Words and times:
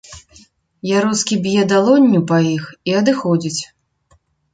Яроцкі 0.97 1.35
б'е 1.43 1.65
далонню 1.71 2.21
па 2.31 2.37
іх 2.55 2.63
і 2.93 2.97
адыходзіць. 3.03 3.61